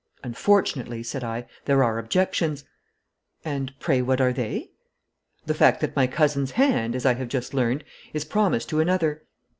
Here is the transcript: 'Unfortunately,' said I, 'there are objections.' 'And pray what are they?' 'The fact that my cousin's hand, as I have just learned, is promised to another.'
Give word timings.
'Unfortunately,' 0.23 1.03
said 1.03 1.23
I, 1.23 1.45
'there 1.65 1.83
are 1.83 1.99
objections.' 1.99 2.65
'And 3.45 3.71
pray 3.79 4.01
what 4.01 4.19
are 4.19 4.33
they?' 4.33 4.71
'The 5.45 5.53
fact 5.53 5.79
that 5.81 5.95
my 5.95 6.07
cousin's 6.07 6.53
hand, 6.53 6.95
as 6.95 7.05
I 7.05 7.13
have 7.13 7.27
just 7.27 7.53
learned, 7.53 7.83
is 8.11 8.25
promised 8.25 8.67
to 8.69 8.79
another.' 8.79 9.25